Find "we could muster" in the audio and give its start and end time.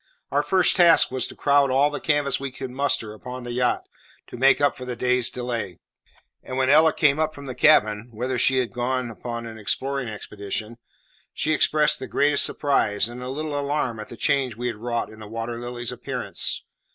2.39-3.13